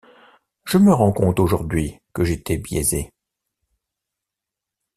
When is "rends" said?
0.91-1.11